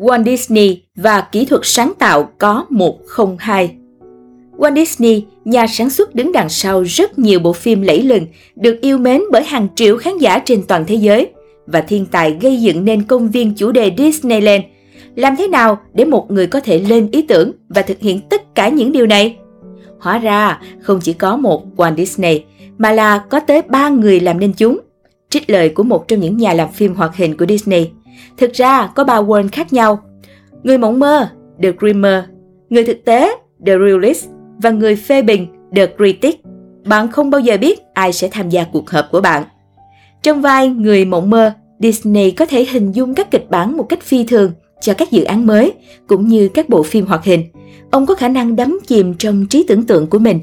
[0.00, 3.74] Walt Disney và kỹ thuật sáng tạo có 102.
[4.56, 8.26] Walt Disney, nhà sản xuất đứng đằng sau rất nhiều bộ phim lẫy lừng,
[8.56, 11.28] được yêu mến bởi hàng triệu khán giả trên toàn thế giới
[11.66, 14.64] và thiên tài gây dựng nên công viên chủ đề Disneyland.
[15.14, 18.54] Làm thế nào để một người có thể lên ý tưởng và thực hiện tất
[18.54, 19.36] cả những điều này?
[19.98, 22.42] Hóa ra, không chỉ có một Walt Disney,
[22.78, 24.78] mà là có tới ba người làm nên chúng.
[25.30, 27.90] Trích lời của một trong những nhà làm phim hoạt hình của Disney.
[28.36, 29.98] Thực ra, có ba World khác nhau.
[30.62, 31.28] Người mộng mơ,
[31.62, 32.24] The Dreamer,
[32.70, 34.28] người thực tế, The Realist
[34.62, 36.40] và người phê bình, The Critic.
[36.86, 39.44] Bạn không bao giờ biết ai sẽ tham gia cuộc họp của bạn.
[40.22, 44.02] Trong vai người mộng mơ, Disney có thể hình dung các kịch bản một cách
[44.02, 45.72] phi thường cho các dự án mới
[46.06, 47.44] cũng như các bộ phim hoạt hình.
[47.90, 50.40] Ông có khả năng đắm chìm trong trí tưởng tượng của mình.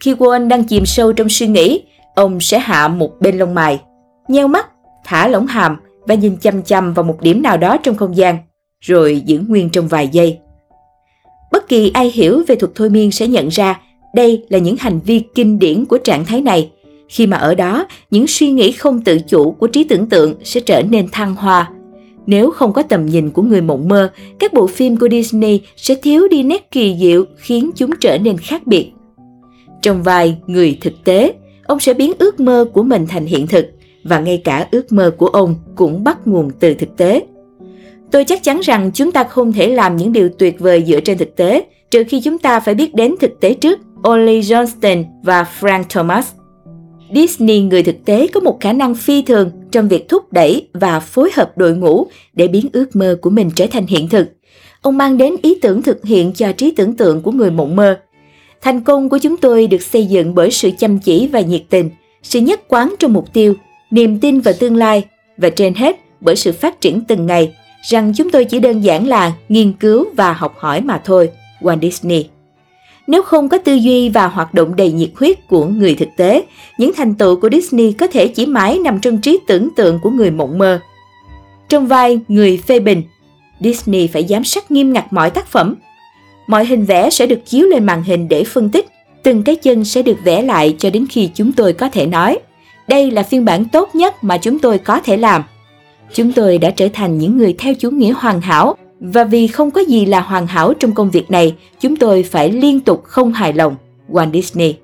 [0.00, 1.82] Khi Walt đang chìm sâu trong suy nghĩ,
[2.14, 3.80] ông sẽ hạ một bên lông mày,
[4.28, 4.66] nheo mắt,
[5.04, 8.36] thả lỏng hàm và nhìn chăm chăm vào một điểm nào đó trong không gian,
[8.80, 10.38] rồi giữ nguyên trong vài giây.
[11.52, 13.80] Bất kỳ ai hiểu về thuật thôi miên sẽ nhận ra
[14.14, 16.70] đây là những hành vi kinh điển của trạng thái này.
[17.08, 20.60] Khi mà ở đó, những suy nghĩ không tự chủ của trí tưởng tượng sẽ
[20.60, 21.70] trở nên thăng hoa.
[22.26, 25.94] Nếu không có tầm nhìn của người mộng mơ, các bộ phim của Disney sẽ
[25.94, 28.90] thiếu đi nét kỳ diệu khiến chúng trở nên khác biệt.
[29.82, 31.32] Trong vai người thực tế,
[31.66, 33.66] ông sẽ biến ước mơ của mình thành hiện thực
[34.08, 37.26] và ngay cả ước mơ của ông cũng bắt nguồn từ thực tế.
[38.10, 41.18] Tôi chắc chắn rằng chúng ta không thể làm những điều tuyệt vời dựa trên
[41.18, 45.46] thực tế, trừ khi chúng ta phải biết đến thực tế trước, Ollie Johnston và
[45.60, 46.32] Frank Thomas.
[47.14, 51.00] Disney người thực tế có một khả năng phi thường trong việc thúc đẩy và
[51.00, 54.28] phối hợp đội ngũ để biến ước mơ của mình trở thành hiện thực.
[54.82, 57.98] Ông mang đến ý tưởng thực hiện cho trí tưởng tượng của người mộng mơ.
[58.60, 61.90] Thành công của chúng tôi được xây dựng bởi sự chăm chỉ và nhiệt tình,
[62.22, 63.54] sự nhất quán trong mục tiêu,
[63.90, 65.04] niềm tin vào tương lai
[65.36, 69.06] và trên hết bởi sự phát triển từng ngày rằng chúng tôi chỉ đơn giản
[69.06, 71.30] là nghiên cứu và học hỏi mà thôi,
[71.60, 72.28] Walt Disney.
[73.06, 76.42] Nếu không có tư duy và hoạt động đầy nhiệt huyết của người thực tế,
[76.78, 80.10] những thành tựu của Disney có thể chỉ mãi nằm trong trí tưởng tượng của
[80.10, 80.80] người mộng mơ.
[81.68, 83.02] Trong vai người phê bình,
[83.60, 85.74] Disney phải giám sát nghiêm ngặt mọi tác phẩm.
[86.46, 88.86] Mọi hình vẽ sẽ được chiếu lên màn hình để phân tích,
[89.22, 92.38] từng cái chân sẽ được vẽ lại cho đến khi chúng tôi có thể nói
[92.88, 95.42] đây là phiên bản tốt nhất mà chúng tôi có thể làm.
[96.14, 99.70] Chúng tôi đã trở thành những người theo chủ nghĩa hoàn hảo và vì không
[99.70, 103.32] có gì là hoàn hảo trong công việc này, chúng tôi phải liên tục không
[103.32, 103.76] hài lòng.
[104.08, 104.74] Walt Disney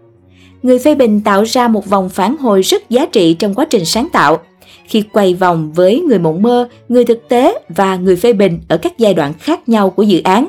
[0.62, 3.84] Người phê bình tạo ra một vòng phản hồi rất giá trị trong quá trình
[3.84, 4.38] sáng tạo.
[4.84, 8.76] Khi quay vòng với người mộng mơ, người thực tế và người phê bình ở
[8.76, 10.48] các giai đoạn khác nhau của dự án,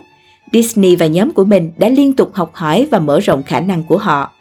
[0.54, 3.84] Disney và nhóm của mình đã liên tục học hỏi và mở rộng khả năng
[3.84, 4.32] của họ.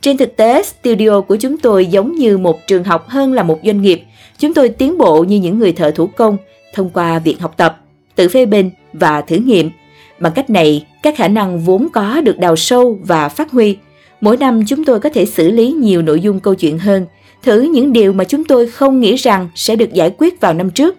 [0.00, 3.58] Trên thực tế, studio của chúng tôi giống như một trường học hơn là một
[3.64, 4.02] doanh nghiệp.
[4.38, 6.36] Chúng tôi tiến bộ như những người thợ thủ công
[6.74, 7.80] thông qua việc học tập,
[8.16, 9.70] tự phê bình và thử nghiệm.
[10.18, 13.76] Bằng cách này, các khả năng vốn có được đào sâu và phát huy.
[14.20, 17.06] Mỗi năm chúng tôi có thể xử lý nhiều nội dung câu chuyện hơn,
[17.42, 20.70] thử những điều mà chúng tôi không nghĩ rằng sẽ được giải quyết vào năm
[20.70, 20.96] trước.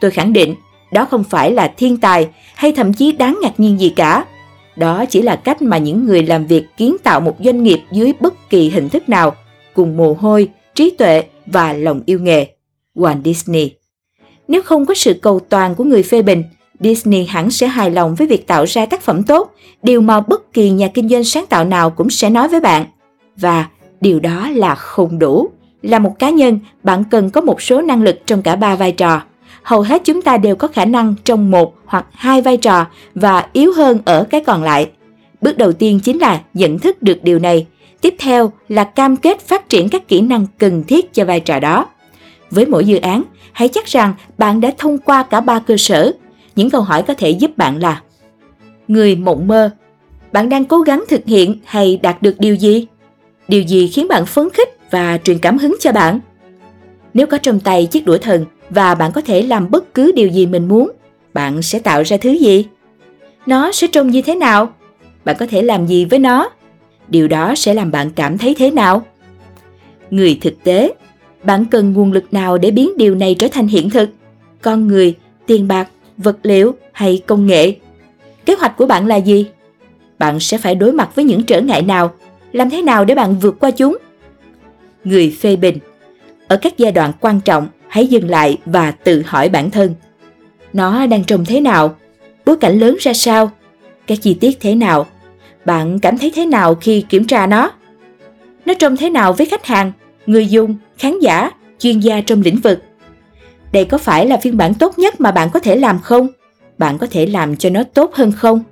[0.00, 0.54] Tôi khẳng định,
[0.92, 4.24] đó không phải là thiên tài hay thậm chí đáng ngạc nhiên gì cả
[4.76, 8.12] đó chỉ là cách mà những người làm việc kiến tạo một doanh nghiệp dưới
[8.20, 9.34] bất kỳ hình thức nào,
[9.74, 12.46] cùng mồ hôi, trí tuệ và lòng yêu nghề.
[12.94, 13.72] Walt Disney
[14.48, 16.44] Nếu không có sự cầu toàn của người phê bình,
[16.80, 20.52] Disney hẳn sẽ hài lòng với việc tạo ra tác phẩm tốt, điều mà bất
[20.52, 22.86] kỳ nhà kinh doanh sáng tạo nào cũng sẽ nói với bạn.
[23.36, 23.68] Và
[24.00, 25.48] điều đó là không đủ.
[25.82, 28.92] Là một cá nhân, bạn cần có một số năng lực trong cả ba vai
[28.92, 29.22] trò
[29.62, 33.46] hầu hết chúng ta đều có khả năng trong một hoặc hai vai trò và
[33.52, 34.90] yếu hơn ở cái còn lại.
[35.40, 37.66] Bước đầu tiên chính là nhận thức được điều này.
[38.00, 41.60] Tiếp theo là cam kết phát triển các kỹ năng cần thiết cho vai trò
[41.60, 41.86] đó.
[42.50, 43.22] Với mỗi dự án,
[43.52, 46.12] hãy chắc rằng bạn đã thông qua cả ba cơ sở.
[46.56, 48.02] Những câu hỏi có thể giúp bạn là
[48.88, 49.70] Người mộng mơ,
[50.32, 52.86] bạn đang cố gắng thực hiện hay đạt được điều gì?
[53.48, 56.20] Điều gì khiến bạn phấn khích và truyền cảm hứng cho bạn?
[57.14, 60.28] Nếu có trong tay chiếc đũa thần, và bạn có thể làm bất cứ điều
[60.28, 60.90] gì mình muốn.
[61.34, 62.66] Bạn sẽ tạo ra thứ gì?
[63.46, 64.72] Nó sẽ trông như thế nào?
[65.24, 66.50] Bạn có thể làm gì với nó?
[67.08, 69.02] Điều đó sẽ làm bạn cảm thấy thế nào?
[70.10, 70.92] Người thực tế,
[71.44, 74.10] bạn cần nguồn lực nào để biến điều này trở thành hiện thực?
[74.62, 75.14] Con người,
[75.46, 77.74] tiền bạc, vật liệu hay công nghệ?
[78.46, 79.46] Kế hoạch của bạn là gì?
[80.18, 82.14] Bạn sẽ phải đối mặt với những trở ngại nào?
[82.52, 83.98] Làm thế nào để bạn vượt qua chúng?
[85.04, 85.78] Người phê bình,
[86.48, 89.94] ở các giai đoạn quan trọng hãy dừng lại và tự hỏi bản thân.
[90.72, 91.96] Nó đang trông thế nào?
[92.44, 93.50] Bối cảnh lớn ra sao?
[94.06, 95.06] Các chi tiết thế nào?
[95.64, 97.70] Bạn cảm thấy thế nào khi kiểm tra nó?
[98.64, 99.92] Nó trông thế nào với khách hàng,
[100.26, 102.82] người dùng, khán giả, chuyên gia trong lĩnh vực?
[103.72, 106.28] Đây có phải là phiên bản tốt nhất mà bạn có thể làm không?
[106.78, 108.62] bạn có thể làm cho nó tốt hơn không?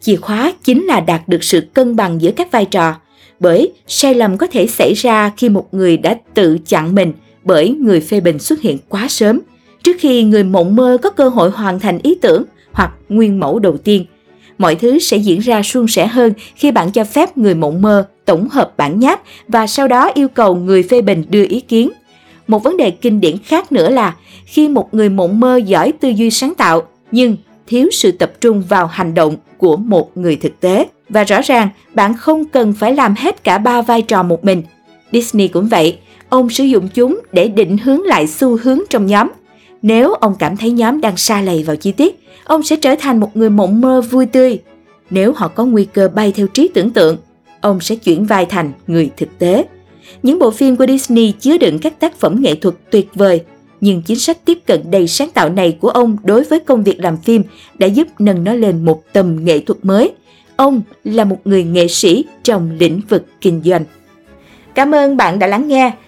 [0.00, 2.94] Chìa khóa chính là đạt được sự cân bằng giữa các vai trò,
[3.40, 7.12] bởi sai lầm có thể xảy ra khi một người đã tự chặn mình
[7.48, 9.40] bởi người phê bình xuất hiện quá sớm,
[9.84, 13.58] trước khi người mộng mơ có cơ hội hoàn thành ý tưởng hoặc nguyên mẫu
[13.58, 14.04] đầu tiên.
[14.58, 18.06] Mọi thứ sẽ diễn ra suôn sẻ hơn khi bạn cho phép người mộng mơ
[18.24, 21.90] tổng hợp bản nháp và sau đó yêu cầu người phê bình đưa ý kiến.
[22.48, 24.16] Một vấn đề kinh điển khác nữa là
[24.46, 27.36] khi một người mộng mơ giỏi tư duy sáng tạo nhưng
[27.66, 30.86] thiếu sự tập trung vào hành động của một người thực tế.
[31.08, 34.62] Và rõ ràng, bạn không cần phải làm hết cả ba vai trò một mình.
[35.12, 35.98] Disney cũng vậy,
[36.28, 39.28] ông sử dụng chúng để định hướng lại xu hướng trong nhóm.
[39.82, 43.20] Nếu ông cảm thấy nhóm đang xa lầy vào chi tiết, ông sẽ trở thành
[43.20, 44.58] một người mộng mơ vui tươi.
[45.10, 47.16] Nếu họ có nguy cơ bay theo trí tưởng tượng,
[47.60, 49.64] ông sẽ chuyển vai thành người thực tế.
[50.22, 53.42] Những bộ phim của Disney chứa đựng các tác phẩm nghệ thuật tuyệt vời,
[53.80, 57.00] nhưng chính sách tiếp cận đầy sáng tạo này của ông đối với công việc
[57.00, 57.42] làm phim
[57.78, 60.10] đã giúp nâng nó lên một tầm nghệ thuật mới.
[60.56, 63.84] Ông là một người nghệ sĩ trong lĩnh vực kinh doanh.
[64.74, 65.92] Cảm ơn bạn đã lắng nghe.